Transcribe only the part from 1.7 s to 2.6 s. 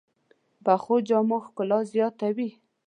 زیاته وي